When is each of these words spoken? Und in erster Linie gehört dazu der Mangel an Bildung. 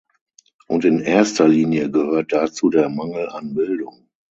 Und 0.67 0.83
in 0.83 0.99
erster 0.99 1.47
Linie 1.47 1.91
gehört 1.91 2.33
dazu 2.33 2.71
der 2.71 2.89
Mangel 2.89 3.29
an 3.29 3.53
Bildung. 3.53 4.09